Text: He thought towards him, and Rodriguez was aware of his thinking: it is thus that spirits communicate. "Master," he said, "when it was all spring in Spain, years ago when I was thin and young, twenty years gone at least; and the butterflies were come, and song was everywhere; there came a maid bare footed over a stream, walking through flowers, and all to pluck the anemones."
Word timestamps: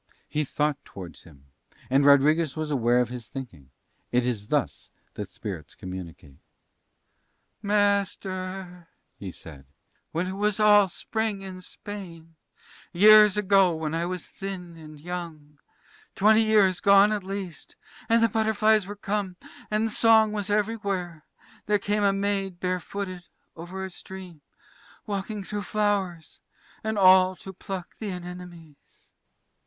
He 0.27 0.43
thought 0.43 0.83
towards 0.83 1.21
him, 1.25 1.51
and 1.87 2.03
Rodriguez 2.03 2.55
was 2.55 2.71
aware 2.71 3.01
of 3.01 3.09
his 3.09 3.27
thinking: 3.27 3.69
it 4.11 4.25
is 4.25 4.47
thus 4.47 4.89
that 5.13 5.29
spirits 5.29 5.75
communicate. 5.75 6.39
"Master," 7.61 8.87
he 9.19 9.29
said, 9.29 9.67
"when 10.11 10.25
it 10.25 10.31
was 10.31 10.59
all 10.59 10.89
spring 10.89 11.41
in 11.41 11.61
Spain, 11.61 12.35
years 12.91 13.37
ago 13.37 13.75
when 13.75 13.93
I 13.93 14.07
was 14.07 14.25
thin 14.25 14.75
and 14.75 14.99
young, 14.99 15.59
twenty 16.15 16.41
years 16.41 16.79
gone 16.79 17.11
at 17.11 17.23
least; 17.23 17.75
and 18.09 18.23
the 18.23 18.27
butterflies 18.27 18.87
were 18.87 18.95
come, 18.95 19.35
and 19.69 19.91
song 19.91 20.31
was 20.31 20.49
everywhere; 20.49 21.25
there 21.67 21.77
came 21.77 22.01
a 22.01 22.11
maid 22.11 22.59
bare 22.59 22.79
footed 22.79 23.21
over 23.55 23.85
a 23.85 23.91
stream, 23.91 24.41
walking 25.05 25.43
through 25.43 25.61
flowers, 25.61 26.39
and 26.83 26.97
all 26.97 27.35
to 27.35 27.53
pluck 27.53 27.95
the 27.99 28.09
anemones." 28.09 28.77